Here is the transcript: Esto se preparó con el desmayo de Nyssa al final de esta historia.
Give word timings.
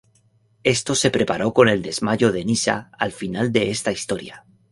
Esto 0.63 0.95
se 0.95 1.11
preparó 1.11 1.53
con 1.53 1.69
el 1.69 1.83
desmayo 1.83 2.31
de 2.31 2.43
Nyssa 2.43 2.89
al 2.97 3.11
final 3.11 3.51
de 3.51 3.69
esta 3.69 3.91
historia. 3.91 4.45